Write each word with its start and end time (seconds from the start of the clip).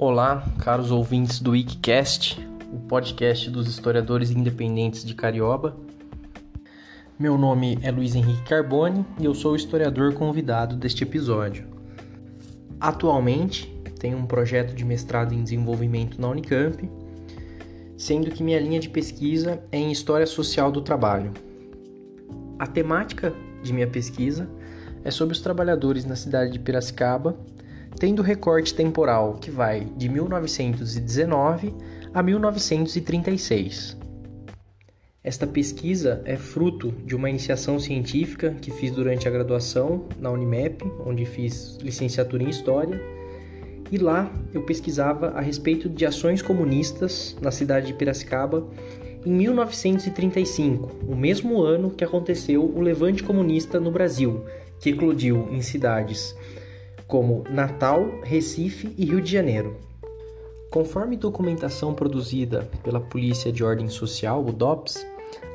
Olá, 0.00 0.46
caros 0.60 0.92
ouvintes 0.92 1.40
do 1.40 1.50
Wikicast, 1.50 2.38
o 2.72 2.78
podcast 2.78 3.50
dos 3.50 3.66
historiadores 3.66 4.30
independentes 4.30 5.04
de 5.04 5.12
Carioba. 5.12 5.76
Meu 7.18 7.36
nome 7.36 7.80
é 7.82 7.90
Luiz 7.90 8.14
Henrique 8.14 8.44
Carboni 8.44 9.04
e 9.18 9.24
eu 9.24 9.34
sou 9.34 9.54
o 9.54 9.56
historiador 9.56 10.14
convidado 10.14 10.76
deste 10.76 11.02
episódio. 11.02 11.66
Atualmente, 12.78 13.66
tenho 13.98 14.18
um 14.18 14.24
projeto 14.24 14.72
de 14.72 14.84
mestrado 14.84 15.34
em 15.34 15.42
desenvolvimento 15.42 16.20
na 16.20 16.28
Unicamp, 16.28 16.88
sendo 17.96 18.30
que 18.30 18.44
minha 18.44 18.60
linha 18.60 18.78
de 18.78 18.88
pesquisa 18.88 19.60
é 19.72 19.78
em 19.78 19.90
História 19.90 20.28
Social 20.28 20.70
do 20.70 20.80
Trabalho. 20.80 21.32
A 22.56 22.68
temática 22.68 23.34
de 23.64 23.72
minha 23.72 23.88
pesquisa 23.88 24.48
é 25.02 25.10
sobre 25.10 25.34
os 25.34 25.40
trabalhadores 25.40 26.04
na 26.04 26.14
cidade 26.14 26.52
de 26.52 26.60
Piracicaba 26.60 27.36
tendo 27.98 28.22
recorte 28.22 28.74
temporal 28.74 29.34
que 29.34 29.50
vai 29.50 29.84
de 29.96 30.08
1919 30.08 31.74
a 32.14 32.22
1936. 32.22 33.96
Esta 35.22 35.46
pesquisa 35.46 36.22
é 36.24 36.36
fruto 36.36 36.92
de 37.04 37.14
uma 37.14 37.28
iniciação 37.28 37.78
científica 37.78 38.56
que 38.62 38.70
fiz 38.70 38.92
durante 38.92 39.26
a 39.26 39.30
graduação 39.30 40.06
na 40.18 40.30
Unimep, 40.30 40.82
onde 41.04 41.26
fiz 41.26 41.76
licenciatura 41.82 42.44
em 42.44 42.48
História, 42.48 43.00
e 43.90 43.98
lá 43.98 44.32
eu 44.54 44.62
pesquisava 44.62 45.30
a 45.30 45.40
respeito 45.40 45.88
de 45.88 46.06
ações 46.06 46.40
comunistas 46.40 47.36
na 47.42 47.50
cidade 47.50 47.88
de 47.88 47.94
Piracicaba 47.94 48.66
em 49.26 49.32
1935, 49.32 51.04
o 51.06 51.16
mesmo 51.16 51.60
ano 51.62 51.90
que 51.90 52.04
aconteceu 52.04 52.64
o 52.64 52.80
levante 52.80 53.22
comunista 53.22 53.80
no 53.80 53.90
Brasil, 53.90 54.44
que 54.78 54.90
eclodiu 54.90 55.48
em 55.50 55.60
cidades 55.60 56.34
como 57.08 57.42
Natal, 57.50 58.20
Recife 58.22 58.94
e 58.98 59.06
Rio 59.06 59.20
de 59.22 59.32
Janeiro. 59.32 59.76
Conforme 60.70 61.16
documentação 61.16 61.94
produzida 61.94 62.70
pela 62.84 63.00
Polícia 63.00 63.50
de 63.50 63.64
Ordem 63.64 63.88
Social, 63.88 64.44
o 64.44 64.52
DOPS, 64.52 65.06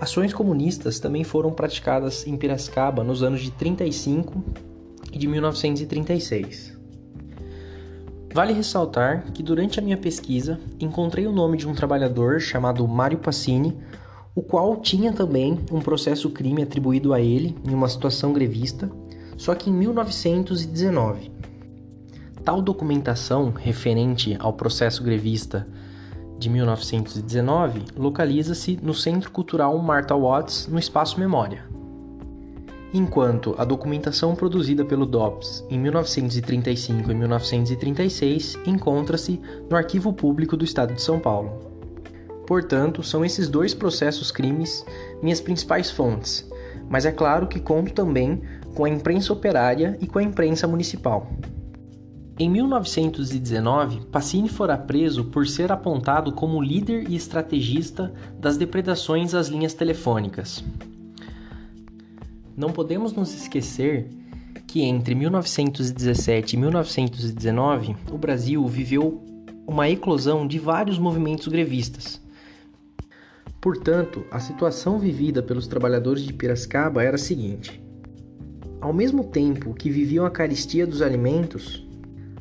ações 0.02 0.34
comunistas 0.34 1.00
também 1.00 1.24
foram 1.24 1.52
praticadas 1.52 2.26
em 2.26 2.36
Piracicaba 2.36 3.04
nos 3.04 3.22
anos 3.22 3.42
de 3.42 3.52
35 3.52 4.44
e 5.12 5.18
de 5.20 5.28
1936. 5.28 6.76
Vale 8.34 8.52
ressaltar 8.52 9.32
que 9.32 9.44
durante 9.44 9.78
a 9.78 9.84
minha 9.84 9.96
pesquisa 9.96 10.60
encontrei 10.80 11.28
o 11.28 11.32
nome 11.32 11.56
de 11.56 11.68
um 11.68 11.76
trabalhador 11.76 12.42
chamado 12.42 12.88
Mário 12.88 13.20
Passini, 13.20 13.78
o 14.34 14.42
qual 14.42 14.78
tinha 14.78 15.14
também 15.14 15.60
um 15.72 15.80
processo 15.80 16.32
crime 16.32 16.64
atribuído 16.64 17.14
a 17.14 17.22
ele 17.22 17.56
em 17.64 17.76
uma 17.76 17.88
situação 17.88 18.34
grevista, 18.34 18.90
só 19.38 19.54
que 19.54 19.70
em 19.70 19.74
1919. 19.74 21.33
Tal 22.44 22.62
documentação 22.62 23.52
referente 23.52 24.36
ao 24.38 24.52
processo 24.52 25.02
grevista 25.02 25.66
de 26.38 26.50
1919 26.50 27.84
localiza-se 27.96 28.78
no 28.84 28.94
Centro 28.94 29.32
Cultural 29.32 29.78
Martha 29.80 30.14
Watts, 30.14 30.68
no 30.68 30.78
Espaço 30.78 31.18
Memória. 31.22 31.64
Enquanto 32.94 33.56
a 33.58 33.64
documentação 33.64 34.36
produzida 34.36 34.84
pelo 34.84 35.06
DOPS 35.06 35.66
em 35.70 35.80
1935 35.80 37.10
e 37.10 37.16
1936 37.16 38.60
encontra-se 38.66 39.40
no 39.70 39.78
Arquivo 39.78 40.12
Público 40.12 40.58
do 40.58 40.66
Estado 40.66 40.94
de 40.94 41.02
São 41.02 41.22
Paulo. 41.22 41.72
Portanto, 42.46 43.02
são 43.02 43.24
esses 43.24 43.48
dois 43.48 43.74
processos 43.74 44.32
crimes 44.32 44.86
minhas 45.22 45.40
principais 45.40 45.90
fontes, 45.90 46.46
mas 46.90 47.06
é 47.06 47.12
claro 47.12 47.48
que 47.48 47.62
conto 47.62 47.94
também 47.94 48.42
com 48.76 48.84
a 48.84 48.90
imprensa 48.90 49.32
operária 49.32 49.98
e 50.02 50.08
com 50.08 50.20
a 50.20 50.24
imprensa 50.24 50.68
municipal. 50.68 51.32
Em 52.38 52.50
1919, 52.50 54.08
Pacini 54.08 54.50
fora 54.50 54.76
preso 54.76 55.26
por 55.26 55.48
ser 55.48 55.72
apontado 55.72 56.32
como 56.32 56.64
líder 56.64 57.08
e 57.08 57.16
estrategista 57.16 58.12
das 58.40 58.58
depredações 58.58 59.36
às 59.36 59.50
linhas 59.50 59.76
telefônicas. 59.76 60.64
Não 62.58 62.72
podemos 62.72 63.14
nos 63.14 63.36
esquecer 63.36 64.10
que 64.66 64.82
entre 64.82 65.14
1917 65.14 66.56
e 66.56 66.60
1919, 66.60 67.96
o 68.12 68.18
Brasil 68.18 68.66
viveu 68.68 69.24
uma 69.68 69.88
eclosão 69.88 70.48
de 70.48 70.58
vários 70.58 70.98
movimentos 70.98 71.48
grevistas. 71.48 72.20
Portanto, 73.62 74.26
a 74.32 74.40
situação 74.40 74.98
vivida 74.98 75.44
pelos 75.44 75.68
trabalhadores 75.68 76.24
de 76.24 76.34
Piracicaba 76.34 77.04
era 77.04 77.16
a 77.16 77.20
seguinte: 77.20 77.80
ao 78.82 78.92
mesmo 78.92 79.24
tempo 79.24 79.74
que 79.76 79.92
viviam 79.92 80.26
a 80.26 80.32
caristia 80.32 80.88
dos 80.88 81.02
alimentos, 81.02 81.83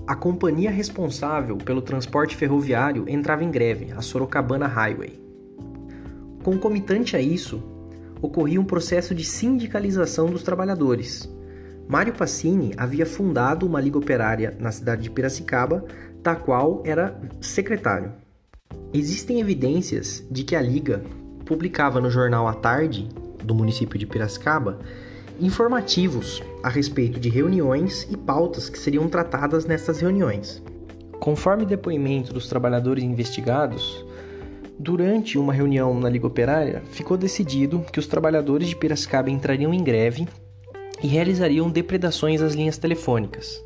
a 0.07 0.17
companhia 0.17 0.71
responsável 0.71 1.57
pelo 1.57 1.81
transporte 1.81 2.37
ferroviário 2.37 3.09
entrava 3.09 3.45
em 3.45 3.51
greve, 3.51 3.93
a 3.93 4.01
Sorocabana 4.01 4.67
Highway. 4.67 5.21
Concomitante 6.43 7.17
a 7.17 7.21
isso, 7.21 7.63
ocorria 8.21 8.61
um 8.61 8.65
processo 8.65 9.15
de 9.15 9.25
sindicalização 9.25 10.27
dos 10.27 10.43
trabalhadores. 10.43 11.33
Mário 11.89 12.13
Passini 12.13 12.73
havia 12.77 13.07
fundado 13.07 13.65
uma 13.65 13.81
liga 13.81 13.99
operária 13.99 14.57
na 14.59 14.73
cidade 14.73 15.03
de 15.03 15.11
Piracicaba, 15.11 15.85
da 16.21 16.35
qual 16.35 16.83
era 16.85 17.21
secretário. 17.41 18.13
Existem 18.93 19.41
evidências 19.41 20.25
de 20.31 20.43
que 20.43 20.57
a 20.57 20.63
liga 20.63 21.03
publicava 21.45 22.01
no 22.01 22.11
jornal 22.11 22.49
à 22.49 22.55
tarde 22.55 23.09
do 23.45 23.55
município 23.55 23.99
de 23.99 24.07
Piracicaba 24.07 24.81
informativos 25.41 26.43
a 26.63 26.69
respeito 26.69 27.19
de 27.19 27.29
reuniões 27.29 28.07
e 28.11 28.17
pautas 28.17 28.69
que 28.69 28.79
seriam 28.79 29.09
tratadas 29.09 29.67
nessas 29.67 30.01
reuniões. 30.01 30.63
Conforme 31.19 31.65
depoimento 31.65 32.33
dos 32.33 32.49
trabalhadores 32.49 33.05
investigados, 33.05 34.05
durante 34.79 35.39
uma 35.39 35.53
reunião 35.53 35.99
na 35.99 36.09
Liga 36.09 36.27
Operária, 36.27 36.83
ficou 36.91 37.17
decidido 37.17 37.85
que 37.93 37.99
os 37.99 38.07
trabalhadores 38.07 38.69
de 38.69 38.77
Piracicaba 38.77 39.31
entrariam 39.31 39.73
em 39.73 39.83
greve 39.83 40.27
e 41.03 41.07
realizariam 41.07 41.71
depredações 41.71 42.41
às 42.41 42.55
linhas 42.55 42.79
telefônicas, 42.79 43.63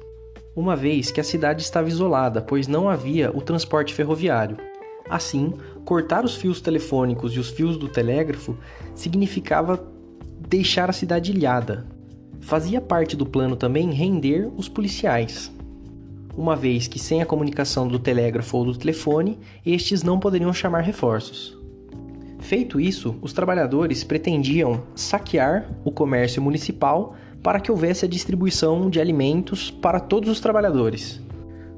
uma 0.55 0.77
vez 0.77 1.11
que 1.11 1.21
a 1.21 1.25
cidade 1.25 1.63
estava 1.63 1.89
isolada, 1.89 2.41
pois 2.41 2.67
não 2.67 2.89
havia 2.89 3.31
o 3.35 3.41
transporte 3.41 3.95
ferroviário. 3.95 4.57
Assim, 5.09 5.55
cortar 5.85 6.25
os 6.25 6.35
fios 6.35 6.61
telefônicos 6.61 7.33
e 7.33 7.39
os 7.39 7.51
fios 7.51 7.77
do 7.77 7.89
telégrafo 7.89 8.57
significava 8.95 9.77
deixar 10.49 10.89
a 10.91 10.93
cidade 10.93 11.33
ilhada. 11.33 11.87
Fazia 12.41 12.81
parte 12.81 13.17
do 13.17 13.27
plano 13.27 13.57
também 13.57 13.91
render 13.93 14.49
os 14.57 14.69
policiais, 14.69 15.51
uma 16.37 16.55
vez 16.55 16.87
que 16.87 16.99
sem 16.99 17.23
a 17.23 17.27
comunicação 17.27 17.89
do 17.89 17.99
telégrafo 17.99 18.59
ou 18.59 18.67
do 18.67 18.77
telefone, 18.77 19.39
estes 19.65 20.03
não 20.03 20.21
poderiam 20.21 20.53
chamar 20.53 20.83
reforços. 20.83 21.57
Feito 22.41 22.79
isso, 22.79 23.17
os 23.23 23.33
trabalhadores 23.33 24.05
pretendiam 24.05 24.83
saquear 24.95 25.71
o 25.83 25.91
comércio 25.91 26.43
municipal 26.43 27.17
para 27.43 27.59
que 27.59 27.71
houvesse 27.71 28.05
a 28.05 28.09
distribuição 28.09 28.91
de 28.91 29.01
alimentos 29.01 29.71
para 29.71 29.99
todos 29.99 30.29
os 30.29 30.39
trabalhadores. 30.39 31.23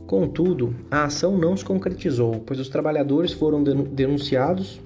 Contudo, 0.08 0.74
a 0.90 1.04
ação 1.04 1.38
não 1.38 1.56
se 1.56 1.64
concretizou, 1.64 2.42
pois 2.44 2.58
os 2.58 2.68
trabalhadores 2.68 3.32
foram 3.32 3.62
denunciados 3.62 4.80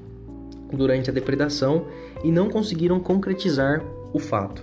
durante 0.77 1.11
a 1.11 1.13
depredação 1.13 1.87
e 2.23 2.31
não 2.31 2.49
conseguiram 2.49 3.01
concretizar 3.01 3.83
o 4.13 4.19
fato. 4.19 4.63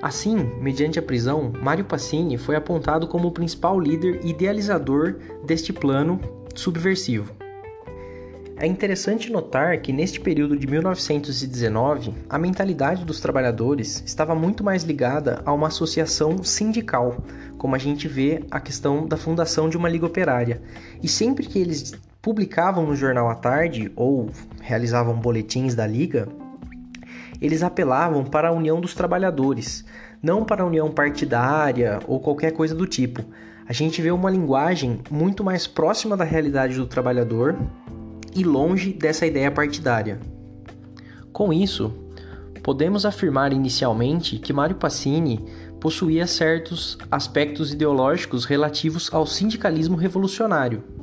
Assim, 0.00 0.36
mediante 0.60 0.98
a 0.98 1.02
prisão, 1.02 1.52
Mário 1.60 1.84
Passini 1.84 2.38
foi 2.38 2.54
apontado 2.54 3.08
como 3.08 3.28
o 3.28 3.32
principal 3.32 3.80
líder 3.80 4.24
idealizador 4.24 5.16
deste 5.44 5.72
plano 5.72 6.20
subversivo. 6.54 7.34
É 8.60 8.66
interessante 8.66 9.30
notar 9.30 9.80
que 9.80 9.92
neste 9.92 10.20
período 10.20 10.56
de 10.56 10.66
1919, 10.66 12.12
a 12.28 12.36
mentalidade 12.36 13.04
dos 13.04 13.20
trabalhadores 13.20 14.02
estava 14.04 14.34
muito 14.34 14.64
mais 14.64 14.82
ligada 14.82 15.40
a 15.44 15.52
uma 15.52 15.68
associação 15.68 16.42
sindical, 16.42 17.22
como 17.56 17.76
a 17.76 17.78
gente 17.78 18.08
vê 18.08 18.44
a 18.50 18.58
questão 18.58 19.06
da 19.06 19.16
fundação 19.16 19.68
de 19.68 19.76
uma 19.76 19.88
liga 19.88 20.06
operária. 20.06 20.60
E 21.00 21.06
sempre 21.06 21.46
que 21.46 21.56
eles 21.56 21.92
publicavam 22.28 22.84
no 22.84 22.94
jornal 22.94 23.30
à 23.30 23.34
tarde 23.34 23.90
ou 23.96 24.28
realizavam 24.60 25.14
boletins 25.14 25.74
da 25.74 25.86
liga, 25.86 26.28
eles 27.40 27.62
apelavam 27.62 28.22
para 28.22 28.48
a 28.48 28.52
união 28.52 28.82
dos 28.82 28.94
trabalhadores, 28.94 29.82
não 30.22 30.44
para 30.44 30.62
a 30.62 30.66
união 30.66 30.90
partidária 30.90 31.98
ou 32.06 32.20
qualquer 32.20 32.50
coisa 32.50 32.74
do 32.74 32.86
tipo. 32.86 33.24
A 33.66 33.72
gente 33.72 34.02
vê 34.02 34.10
uma 34.10 34.30
linguagem 34.30 35.00
muito 35.10 35.42
mais 35.42 35.66
próxima 35.66 36.18
da 36.18 36.24
realidade 36.24 36.74
do 36.74 36.84
trabalhador 36.84 37.56
e 38.36 38.44
longe 38.44 38.92
dessa 38.92 39.24
ideia 39.24 39.50
partidária. 39.50 40.20
Com 41.32 41.50
isso, 41.50 41.94
podemos 42.62 43.06
afirmar 43.06 43.54
inicialmente 43.54 44.38
que 44.38 44.52
Mário 44.52 44.76
Passini 44.76 45.42
possuía 45.80 46.26
certos 46.26 46.98
aspectos 47.10 47.72
ideológicos 47.72 48.44
relativos 48.44 49.08
ao 49.14 49.26
sindicalismo 49.26 49.96
revolucionário, 49.96 50.97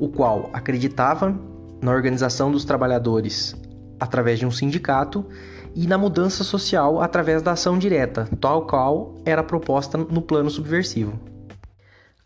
o 0.00 0.08
qual 0.08 0.50
acreditava 0.52 1.38
na 1.80 1.92
organização 1.92 2.50
dos 2.50 2.64
trabalhadores 2.64 3.54
através 4.00 4.38
de 4.38 4.46
um 4.46 4.50
sindicato 4.50 5.26
e 5.74 5.86
na 5.86 5.98
mudança 5.98 6.42
social 6.42 7.00
através 7.00 7.42
da 7.42 7.52
ação 7.52 7.78
direta, 7.78 8.28
tal 8.40 8.66
qual 8.66 9.14
era 9.24 9.44
proposta 9.44 9.98
no 9.98 10.22
plano 10.22 10.50
subversivo. 10.50 11.20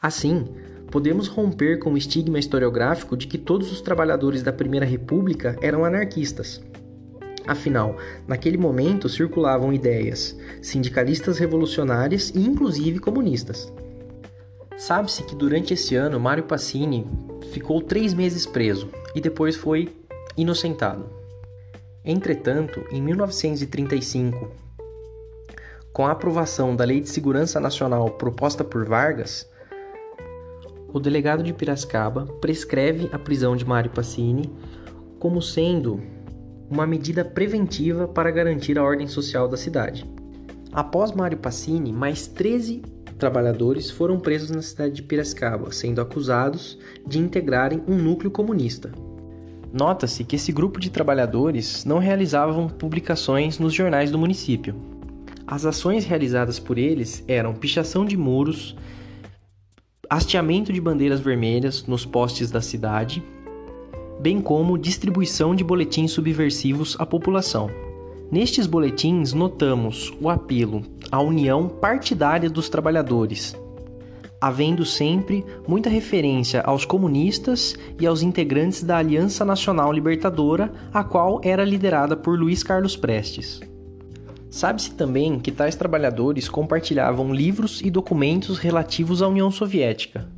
Assim, 0.00 0.46
podemos 0.90 1.26
romper 1.26 1.80
com 1.80 1.92
o 1.92 1.98
estigma 1.98 2.38
historiográfico 2.38 3.16
de 3.16 3.26
que 3.26 3.36
todos 3.36 3.72
os 3.72 3.80
trabalhadores 3.80 4.42
da 4.42 4.52
Primeira 4.52 4.86
República 4.86 5.56
eram 5.60 5.84
anarquistas. 5.84 6.62
Afinal, 7.46 7.96
naquele 8.26 8.56
momento 8.56 9.08
circulavam 9.08 9.72
ideias 9.72 10.38
sindicalistas 10.62 11.38
revolucionárias 11.38 12.30
e 12.30 12.38
inclusive 12.38 13.00
comunistas. 13.00 13.70
Sabe-se 14.76 15.22
que 15.22 15.34
durante 15.34 15.74
esse 15.74 15.94
ano 15.94 16.18
Mário 16.18 16.44
Passini 16.44 17.06
ficou 17.54 17.80
três 17.80 18.12
meses 18.12 18.44
preso 18.44 18.88
e 19.14 19.20
depois 19.20 19.54
foi 19.54 19.88
inocentado. 20.36 21.08
Entretanto, 22.04 22.84
em 22.90 23.00
1935, 23.00 24.50
com 25.92 26.04
a 26.04 26.10
aprovação 26.10 26.74
da 26.74 26.84
Lei 26.84 27.00
de 27.00 27.08
Segurança 27.08 27.60
Nacional 27.60 28.10
proposta 28.10 28.64
por 28.64 28.84
Vargas, 28.84 29.48
o 30.92 30.98
delegado 30.98 31.44
de 31.44 31.52
Piracicaba 31.52 32.26
prescreve 32.40 33.08
a 33.12 33.18
prisão 33.20 33.54
de 33.54 33.64
Mário 33.64 33.90
Passini 33.90 34.52
como 35.20 35.40
sendo 35.40 36.02
uma 36.68 36.86
medida 36.88 37.24
preventiva 37.24 38.08
para 38.08 38.32
garantir 38.32 38.76
a 38.78 38.82
ordem 38.82 39.06
social 39.06 39.46
da 39.46 39.56
cidade. 39.56 40.04
Após 40.72 41.12
Mário 41.12 41.38
Passini, 41.38 41.92
mais 41.92 42.26
13 42.26 42.82
trabalhadores 43.24 43.90
foram 43.90 44.20
presos 44.20 44.50
na 44.50 44.60
cidade 44.60 44.96
de 44.96 45.02
Piracicaba, 45.02 45.72
sendo 45.72 45.98
acusados 45.98 46.78
de 47.06 47.18
integrarem 47.18 47.82
um 47.88 47.96
núcleo 47.96 48.30
comunista. 48.30 48.92
Nota-se 49.72 50.24
que 50.24 50.36
esse 50.36 50.52
grupo 50.52 50.78
de 50.78 50.90
trabalhadores 50.90 51.86
não 51.86 51.98
realizavam 51.98 52.68
publicações 52.68 53.58
nos 53.58 53.72
jornais 53.72 54.10
do 54.10 54.18
município. 54.18 54.74
As 55.46 55.64
ações 55.64 56.04
realizadas 56.04 56.58
por 56.58 56.76
eles 56.76 57.24
eram 57.26 57.54
pichação 57.54 58.04
de 58.04 58.14
muros, 58.14 58.76
hasteamento 60.10 60.70
de 60.70 60.80
bandeiras 60.82 61.20
vermelhas 61.20 61.86
nos 61.86 62.04
postes 62.04 62.50
da 62.50 62.60
cidade 62.60 63.22
bem 64.20 64.38
como 64.38 64.78
distribuição 64.78 65.54
de 65.54 65.64
boletins 65.64 66.12
subversivos 66.12 66.94
à 66.98 67.06
população. 67.06 67.70
Nestes 68.30 68.66
boletins, 68.66 69.32
notamos 69.32 70.12
o 70.20 70.28
apelo 70.28 70.82
à 71.14 71.20
união 71.20 71.68
partidária 71.68 72.50
dos 72.50 72.68
trabalhadores, 72.68 73.56
havendo 74.40 74.84
sempre 74.84 75.44
muita 75.64 75.88
referência 75.88 76.60
aos 76.62 76.84
comunistas 76.84 77.76
e 78.00 78.04
aos 78.04 78.20
integrantes 78.20 78.82
da 78.82 78.96
Aliança 78.96 79.44
Nacional 79.44 79.92
Libertadora, 79.92 80.72
a 80.92 81.04
qual 81.04 81.40
era 81.44 81.64
liderada 81.64 82.16
por 82.16 82.36
Luiz 82.36 82.64
Carlos 82.64 82.96
Prestes. 82.96 83.60
Sabe-se 84.50 84.90
também 84.94 85.38
que 85.38 85.52
tais 85.52 85.76
trabalhadores 85.76 86.48
compartilhavam 86.48 87.32
livros 87.32 87.80
e 87.80 87.92
documentos 87.92 88.58
relativos 88.58 89.22
à 89.22 89.28
União 89.28 89.52
Soviética, 89.52 90.28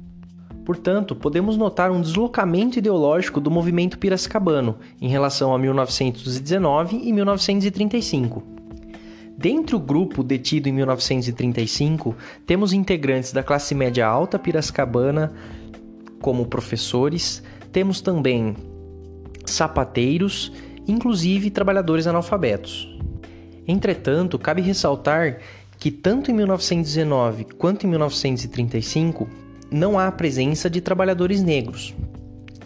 Portanto, 0.62 1.14
podemos 1.14 1.56
notar 1.56 1.92
um 1.92 2.00
deslocamento 2.00 2.80
ideológico 2.80 3.40
do 3.40 3.52
movimento 3.52 4.00
piracicabano 4.00 4.76
em 5.00 5.08
relação 5.08 5.54
a 5.54 5.58
1919 5.60 7.02
e 7.04 7.12
1935. 7.12 8.42
Dentro 9.36 9.78
do 9.78 9.84
grupo 9.84 10.22
detido 10.22 10.68
em 10.68 10.72
1935, 10.72 12.16
temos 12.46 12.72
integrantes 12.72 13.32
da 13.32 13.42
classe 13.42 13.74
média 13.74 14.06
alta 14.06 14.38
piracicabana, 14.38 15.32
como 16.20 16.46
professores, 16.46 17.42
temos 17.70 18.00
também 18.00 18.56
sapateiros, 19.44 20.50
inclusive 20.88 21.50
trabalhadores 21.50 22.06
analfabetos. 22.06 22.88
Entretanto, 23.68 24.38
cabe 24.38 24.62
ressaltar 24.62 25.38
que 25.78 25.90
tanto 25.90 26.30
em 26.30 26.34
1919 26.34 27.44
quanto 27.58 27.86
em 27.86 27.90
1935 27.90 29.28
não 29.70 29.98
há 29.98 30.10
presença 30.10 30.70
de 30.70 30.80
trabalhadores 30.80 31.42
negros 31.42 31.94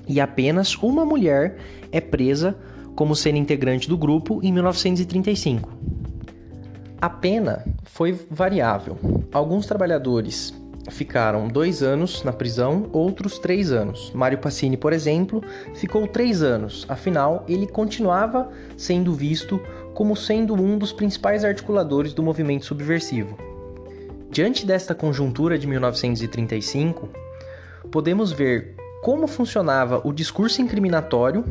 e 0.06 0.20
apenas 0.20 0.76
uma 0.76 1.04
mulher 1.04 1.56
é 1.90 2.00
presa 2.00 2.56
como 2.94 3.16
sendo 3.16 3.38
integrante 3.38 3.88
do 3.88 3.96
grupo 3.96 4.40
em 4.42 4.52
1935. 4.52 5.79
A 7.00 7.08
pena 7.08 7.64
foi 7.84 8.12
variável. 8.30 8.98
Alguns 9.32 9.64
trabalhadores 9.64 10.52
ficaram 10.90 11.48
dois 11.48 11.82
anos 11.82 12.22
na 12.22 12.30
prisão, 12.30 12.90
outros 12.92 13.38
três 13.38 13.72
anos. 13.72 14.12
Mário 14.14 14.36
Passini, 14.36 14.76
por 14.76 14.92
exemplo, 14.92 15.42
ficou 15.74 16.06
três 16.06 16.42
anos, 16.42 16.84
afinal, 16.90 17.42
ele 17.48 17.66
continuava 17.66 18.50
sendo 18.76 19.14
visto 19.14 19.58
como 19.94 20.14
sendo 20.14 20.52
um 20.52 20.76
dos 20.76 20.92
principais 20.92 21.42
articuladores 21.42 22.12
do 22.12 22.22
movimento 22.22 22.66
subversivo. 22.66 23.38
Diante 24.30 24.66
desta 24.66 24.94
conjuntura 24.94 25.58
de 25.58 25.66
1935, 25.66 27.08
podemos 27.90 28.30
ver 28.30 28.74
como 29.02 29.26
funcionava 29.26 30.02
o 30.04 30.12
discurso 30.12 30.60
incriminatório 30.60 31.44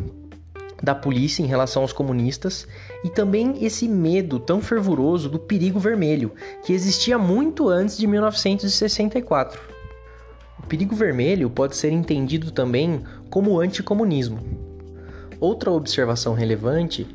da 0.81 0.95
polícia 0.95 1.43
em 1.43 1.45
relação 1.45 1.81
aos 1.81 1.93
comunistas 1.93 2.67
e 3.03 3.09
também 3.09 3.63
esse 3.63 3.87
medo 3.87 4.39
tão 4.39 4.61
fervoroso 4.61 5.29
do 5.29 5.39
perigo 5.39 5.79
vermelho 5.79 6.31
que 6.63 6.73
existia 6.73 7.17
muito 7.17 7.67
antes 7.69 7.97
de 7.97 8.07
1964. 8.07 9.59
O 10.57 10.67
perigo 10.67 10.95
vermelho 10.95 11.49
pode 11.49 11.75
ser 11.75 11.91
entendido 11.91 12.51
também 12.51 13.03
como 13.29 13.59
anticomunismo. 13.59 14.39
Outra 15.39 15.71
observação 15.71 16.33
relevante 16.33 17.07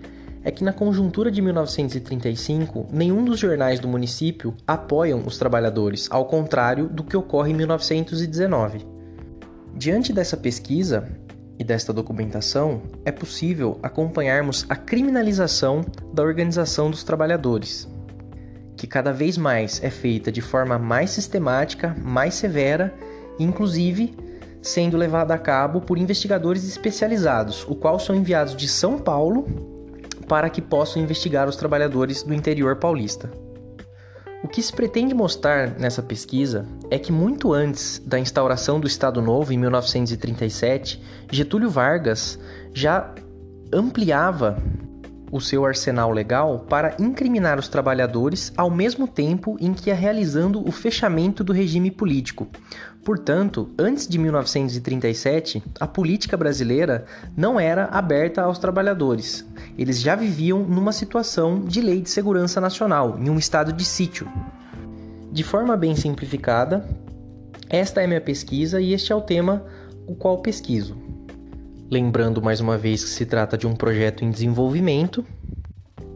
é 0.42 0.50
que 0.50 0.62
na 0.62 0.72
conjuntura 0.72 1.30
de 1.30 1.40
1935, 1.40 2.88
nenhum 2.92 3.24
dos 3.24 3.38
jornais 3.38 3.80
do 3.80 3.88
município 3.88 4.54
apoiam 4.66 5.22
os 5.26 5.38
trabalhadores, 5.38 6.06
ao 6.10 6.26
contrário 6.26 6.86
do 6.86 7.02
que 7.02 7.16
ocorre 7.16 7.50
em 7.50 7.54
1919. 7.54 8.86
Diante 9.74 10.12
dessa 10.12 10.36
pesquisa 10.36 11.08
e 11.58 11.64
desta 11.64 11.92
documentação, 11.92 12.82
é 13.04 13.12
possível 13.12 13.78
acompanharmos 13.82 14.66
a 14.68 14.76
criminalização 14.76 15.84
da 16.12 16.22
organização 16.22 16.90
dos 16.90 17.04
trabalhadores, 17.04 17.88
que 18.76 18.86
cada 18.86 19.12
vez 19.12 19.38
mais 19.38 19.82
é 19.82 19.90
feita 19.90 20.32
de 20.32 20.40
forma 20.40 20.78
mais 20.78 21.10
sistemática, 21.10 21.94
mais 22.02 22.34
severa, 22.34 22.92
inclusive 23.38 24.16
sendo 24.60 24.96
levada 24.96 25.34
a 25.34 25.38
cabo 25.38 25.80
por 25.80 25.98
investigadores 25.98 26.66
especializados, 26.66 27.66
o 27.68 27.74
qual 27.74 27.98
são 27.98 28.16
enviados 28.16 28.56
de 28.56 28.66
São 28.66 28.98
Paulo 28.98 29.46
para 30.26 30.48
que 30.48 30.62
possam 30.62 31.02
investigar 31.02 31.48
os 31.48 31.56
trabalhadores 31.56 32.22
do 32.22 32.32
interior 32.32 32.76
paulista. 32.76 33.43
O 34.44 34.46
que 34.46 34.62
se 34.62 34.70
pretende 34.70 35.14
mostrar 35.14 35.70
nessa 35.78 36.02
pesquisa 36.02 36.66
é 36.90 36.98
que, 36.98 37.10
muito 37.10 37.54
antes 37.54 37.98
da 38.04 38.18
instauração 38.18 38.78
do 38.78 38.86
Estado 38.86 39.22
Novo, 39.22 39.54
em 39.54 39.56
1937, 39.56 41.02
Getúlio 41.32 41.70
Vargas 41.70 42.38
já 42.74 43.10
ampliava 43.72 44.62
o 45.30 45.40
seu 45.40 45.64
arsenal 45.64 46.10
legal 46.10 46.60
para 46.68 46.96
incriminar 46.98 47.58
os 47.58 47.68
trabalhadores 47.68 48.52
ao 48.56 48.70
mesmo 48.70 49.06
tempo 49.08 49.56
em 49.60 49.72
que 49.72 49.90
ia 49.90 49.94
realizando 49.94 50.66
o 50.66 50.70
fechamento 50.70 51.42
do 51.42 51.52
regime 51.52 51.90
político. 51.90 52.46
Portanto, 53.04 53.70
antes 53.78 54.08
de 54.08 54.18
1937, 54.18 55.62
a 55.78 55.86
política 55.86 56.36
brasileira 56.36 57.04
não 57.36 57.60
era 57.60 57.84
aberta 57.86 58.42
aos 58.42 58.58
trabalhadores. 58.58 59.44
Eles 59.76 60.00
já 60.00 60.14
viviam 60.14 60.60
numa 60.60 60.92
situação 60.92 61.60
de 61.60 61.82
lei 61.82 62.00
de 62.00 62.08
segurança 62.08 62.60
nacional, 62.60 63.18
em 63.18 63.28
um 63.28 63.38
estado 63.38 63.72
de 63.72 63.84
sítio. 63.84 64.26
De 65.30 65.42
forma 65.42 65.76
bem 65.76 65.94
simplificada, 65.94 66.88
esta 67.68 68.00
é 68.00 68.06
minha 68.06 68.20
pesquisa 68.20 68.80
e 68.80 68.94
este 68.94 69.12
é 69.12 69.14
o 69.14 69.20
tema 69.20 69.64
o 70.06 70.14
qual 70.14 70.38
pesquiso. 70.38 71.03
Lembrando 71.90 72.42
mais 72.42 72.60
uma 72.60 72.78
vez 72.78 73.04
que 73.04 73.10
se 73.10 73.26
trata 73.26 73.58
de 73.58 73.66
um 73.66 73.74
projeto 73.74 74.24
em 74.24 74.30
desenvolvimento, 74.30 75.24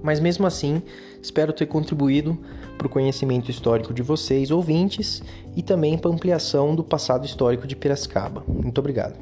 mas 0.03 0.21
mesmo 0.21 0.47
assim 0.47 0.83
espero 1.23 1.53
ter 1.53 1.67
contribuído 1.67 2.39
para 2.77 2.87
o 2.87 2.91
conhecimento 2.91 3.51
histórico 3.51 3.93
de 3.93 4.03
vocês, 4.03 4.51
ouvintes, 4.51 5.23
e 5.57 5.63
também 5.63 5.99
para 5.99 6.11
ampliação 6.11 6.75
do 6.75 6.85
passado 6.85 7.27
histórico 7.27 7.67
de 7.67 7.75
Piracicaba. 7.75 8.45
Muito 8.47 8.79
obrigado. 8.79 9.17